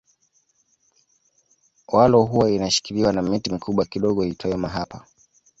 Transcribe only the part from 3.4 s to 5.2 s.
mikubwa kidogo iitwayo mahapa